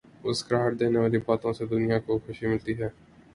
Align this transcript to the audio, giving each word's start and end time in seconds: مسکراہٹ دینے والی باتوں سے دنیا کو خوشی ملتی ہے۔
مسکراہٹ 0.23 0.71
دینے 0.79 0.99
والی 0.99 1.17
باتوں 1.27 1.53
سے 1.53 1.65
دنیا 1.65 1.99
کو 2.05 2.17
خوشی 2.25 2.45
ملتی 2.47 2.73
ہے۔ 2.81 2.89